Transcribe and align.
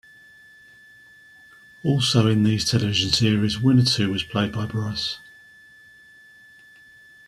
Also 1.83 2.25
in 2.25 2.41
these 2.43 2.65
television 2.67 3.11
series, 3.11 3.57
Winnetou 3.57 4.09
was 4.11 4.23
played 4.23 4.51
by 4.51 4.65
Brice. 4.65 5.19